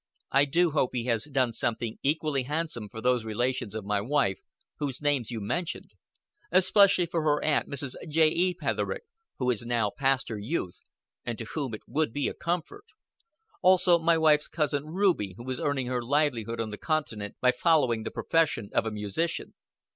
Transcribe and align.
"I 0.31 0.45
do 0.45 0.71
hope 0.71 0.95
he 0.95 1.05
has 1.05 1.25
done 1.25 1.53
something 1.53 1.99
equally 2.01 2.41
handsome 2.41 2.89
for 2.89 3.01
those 3.01 3.23
relations 3.23 3.75
of 3.75 3.85
my 3.85 4.01
wife 4.01 4.39
whose 4.79 4.99
names 4.99 5.29
you 5.29 5.39
mentioned 5.39 5.91
especially 6.51 7.05
for 7.05 7.21
her 7.21 7.43
aunt, 7.45 7.69
Mrs. 7.69 7.93
J.E. 8.09 8.55
Petherick, 8.55 9.03
who 9.37 9.51
is 9.51 9.61
now 9.63 9.91
past 9.95 10.29
her 10.29 10.39
youth, 10.39 10.79
and 11.23 11.37
to 11.37 11.45
whom 11.45 11.75
it 11.75 11.81
would 11.85 12.13
be 12.13 12.27
a 12.27 12.33
comfort. 12.33 12.85
Also 13.61 13.99
my 13.99 14.17
wife's 14.17 14.47
cousin 14.47 14.87
Ruby, 14.87 15.35
who 15.37 15.47
is 15.51 15.59
earning 15.59 15.85
her 15.85 16.01
livelihood 16.03 16.59
on 16.59 16.71
the 16.71 16.79
continent 16.79 17.35
by 17.39 17.51
following 17.51 18.01
the 18.01 18.09
profession 18.09 18.71
of 18.73 18.87
a 18.87 18.91
musician. 18.91 19.53